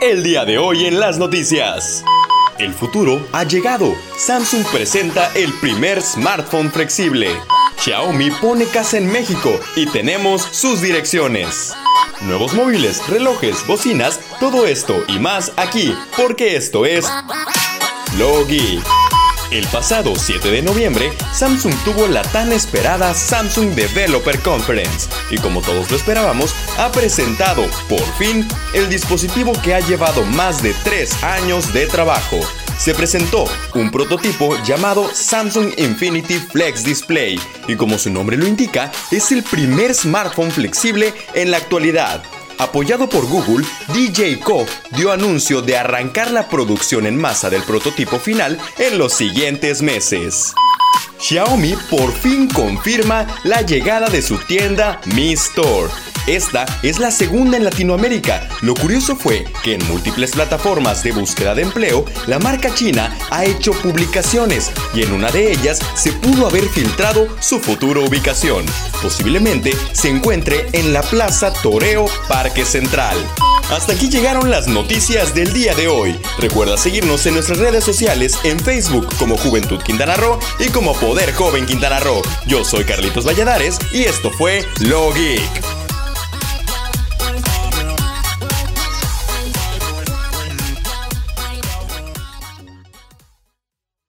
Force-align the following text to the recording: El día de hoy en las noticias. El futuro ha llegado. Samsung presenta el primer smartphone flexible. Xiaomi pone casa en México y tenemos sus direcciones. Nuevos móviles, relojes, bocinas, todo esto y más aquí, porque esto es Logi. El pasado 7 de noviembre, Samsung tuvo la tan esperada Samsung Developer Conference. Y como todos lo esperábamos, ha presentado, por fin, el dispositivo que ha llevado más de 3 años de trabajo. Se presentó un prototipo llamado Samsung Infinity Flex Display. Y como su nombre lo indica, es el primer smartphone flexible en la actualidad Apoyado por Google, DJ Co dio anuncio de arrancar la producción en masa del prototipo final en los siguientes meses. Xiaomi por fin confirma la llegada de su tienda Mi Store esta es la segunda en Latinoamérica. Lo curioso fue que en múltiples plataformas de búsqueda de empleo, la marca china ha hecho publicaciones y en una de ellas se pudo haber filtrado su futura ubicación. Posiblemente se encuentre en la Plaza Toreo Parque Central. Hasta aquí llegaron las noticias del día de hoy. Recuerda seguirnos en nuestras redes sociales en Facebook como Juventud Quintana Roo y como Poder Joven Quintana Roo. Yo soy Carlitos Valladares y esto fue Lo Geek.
El 0.00 0.22
día 0.22 0.44
de 0.44 0.58
hoy 0.58 0.86
en 0.86 1.00
las 1.00 1.18
noticias. 1.18 2.04
El 2.58 2.72
futuro 2.72 3.26
ha 3.32 3.44
llegado. 3.44 3.94
Samsung 4.16 4.64
presenta 4.72 5.30
el 5.34 5.52
primer 5.60 6.02
smartphone 6.02 6.70
flexible. 6.70 7.28
Xiaomi 7.78 8.30
pone 8.32 8.66
casa 8.66 8.98
en 8.98 9.10
México 9.10 9.50
y 9.76 9.86
tenemos 9.86 10.42
sus 10.42 10.80
direcciones. 10.80 11.72
Nuevos 12.22 12.54
móviles, 12.54 13.06
relojes, 13.08 13.66
bocinas, 13.66 14.20
todo 14.40 14.66
esto 14.66 14.94
y 15.08 15.18
más 15.18 15.52
aquí, 15.56 15.96
porque 16.16 16.56
esto 16.56 16.86
es 16.86 17.06
Logi. 18.18 18.80
El 19.54 19.68
pasado 19.68 20.16
7 20.16 20.50
de 20.50 20.62
noviembre, 20.62 21.12
Samsung 21.32 21.72
tuvo 21.84 22.08
la 22.08 22.22
tan 22.22 22.50
esperada 22.50 23.14
Samsung 23.14 23.70
Developer 23.76 24.36
Conference. 24.40 25.08
Y 25.30 25.38
como 25.38 25.62
todos 25.62 25.92
lo 25.92 25.96
esperábamos, 25.96 26.52
ha 26.76 26.90
presentado, 26.90 27.64
por 27.88 28.02
fin, 28.18 28.48
el 28.74 28.88
dispositivo 28.88 29.52
que 29.62 29.72
ha 29.72 29.78
llevado 29.78 30.24
más 30.24 30.60
de 30.60 30.74
3 30.82 31.22
años 31.22 31.72
de 31.72 31.86
trabajo. 31.86 32.40
Se 32.80 32.96
presentó 32.96 33.44
un 33.76 33.92
prototipo 33.92 34.60
llamado 34.64 35.08
Samsung 35.14 35.72
Infinity 35.78 36.34
Flex 36.34 36.82
Display. 36.82 37.38
Y 37.68 37.76
como 37.76 37.96
su 37.96 38.10
nombre 38.10 38.36
lo 38.36 38.48
indica, 38.48 38.90
es 39.12 39.30
el 39.30 39.44
primer 39.44 39.94
smartphone 39.94 40.50
flexible 40.50 41.14
en 41.32 41.52
la 41.52 41.58
actualidad 41.58 42.24
Apoyado 42.58 43.08
por 43.08 43.26
Google, 43.26 43.64
DJ 43.92 44.40
Co 44.40 44.66
dio 44.96 45.10
anuncio 45.12 45.60
de 45.62 45.76
arrancar 45.76 46.30
la 46.30 46.48
producción 46.48 47.06
en 47.06 47.16
masa 47.16 47.50
del 47.50 47.62
prototipo 47.62 48.18
final 48.18 48.58
en 48.78 48.98
los 48.98 49.12
siguientes 49.12 49.82
meses. 49.82 50.54
Xiaomi 51.18 51.74
por 51.90 52.12
fin 52.12 52.48
confirma 52.48 53.26
la 53.44 53.62
llegada 53.62 54.08
de 54.08 54.22
su 54.22 54.38
tienda 54.38 55.00
Mi 55.14 55.32
Store 55.32 55.90
esta 56.26 56.64
es 56.82 57.00
la 57.00 57.10
segunda 57.10 57.58
en 57.58 57.64
Latinoamérica. 57.64 58.48
Lo 58.62 58.74
curioso 58.74 59.14
fue 59.14 59.44
que 59.62 59.74
en 59.74 59.86
múltiples 59.88 60.30
plataformas 60.30 61.02
de 61.02 61.12
búsqueda 61.12 61.54
de 61.54 61.62
empleo, 61.62 62.06
la 62.26 62.38
marca 62.38 62.72
china 62.74 63.14
ha 63.30 63.44
hecho 63.44 63.72
publicaciones 63.72 64.72
y 64.94 65.02
en 65.02 65.12
una 65.12 65.30
de 65.30 65.52
ellas 65.52 65.80
se 65.94 66.12
pudo 66.12 66.46
haber 66.46 66.64
filtrado 66.70 67.28
su 67.40 67.60
futura 67.60 68.00
ubicación. 68.00 68.64
Posiblemente 69.02 69.72
se 69.92 70.08
encuentre 70.08 70.66
en 70.72 70.94
la 70.94 71.02
Plaza 71.02 71.52
Toreo 71.52 72.06
Parque 72.26 72.64
Central. 72.64 73.18
Hasta 73.70 73.92
aquí 73.92 74.08
llegaron 74.08 74.50
las 74.50 74.68
noticias 74.68 75.34
del 75.34 75.52
día 75.52 75.74
de 75.74 75.88
hoy. 75.88 76.20
Recuerda 76.38 76.76
seguirnos 76.76 77.26
en 77.26 77.34
nuestras 77.34 77.58
redes 77.58 77.82
sociales 77.84 78.38
en 78.44 78.60
Facebook 78.60 79.08
como 79.18 79.36
Juventud 79.36 79.80
Quintana 79.82 80.16
Roo 80.16 80.38
y 80.58 80.68
como 80.68 80.94
Poder 80.94 81.32
Joven 81.32 81.66
Quintana 81.66 81.98
Roo. 82.00 82.22
Yo 82.46 82.64
soy 82.64 82.84
Carlitos 82.84 83.26
Valladares 83.26 83.78
y 83.92 84.04
esto 84.04 84.30
fue 84.30 84.64
Lo 84.80 85.12
Geek. 85.12 85.73